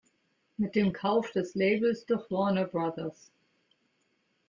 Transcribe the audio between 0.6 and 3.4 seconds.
dem Kauf des Labels durch Warner Bros.